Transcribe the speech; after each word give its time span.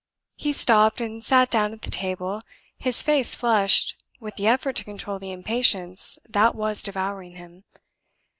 He 0.35 0.51
stopped 0.51 0.99
and 0.99 1.23
sat 1.23 1.51
down 1.51 1.73
at 1.73 1.83
the 1.83 1.91
table, 1.91 2.41
his 2.75 3.03
face 3.03 3.35
flushed 3.35 4.03
with 4.19 4.35
the 4.35 4.47
effort 4.47 4.75
to 4.77 4.83
control 4.83 5.19
the 5.19 5.31
impatience 5.31 6.17
that 6.27 6.55
was 6.55 6.81
devouring 6.81 7.35
him. 7.35 7.65